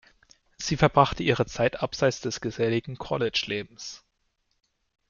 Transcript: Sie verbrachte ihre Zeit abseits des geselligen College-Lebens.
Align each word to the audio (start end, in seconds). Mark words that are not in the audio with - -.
Sie 0.57 0.77
verbrachte 0.77 1.21
ihre 1.21 1.45
Zeit 1.45 1.83
abseits 1.83 2.21
des 2.21 2.41
geselligen 2.41 2.97
College-Lebens. 2.97 4.03